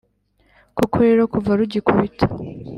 [0.77, 2.25] koko rero, kuva rugikubita